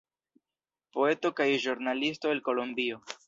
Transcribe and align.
Poeto 0.97 1.31
kaj 1.41 1.47
ĵurnalisto 1.67 2.35
el 2.37 2.43
Kolombio. 2.51 3.01